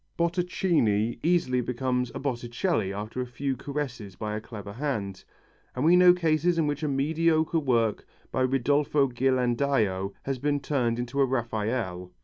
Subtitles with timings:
[0.17, 5.23] Botticini easily becomes a Botticelli after a few caresses by a clever hand,
[5.75, 10.97] and we know cases in which a mediocre work by Ridolfo Ghirlandaio has been turned
[10.97, 12.11] into a Raphael.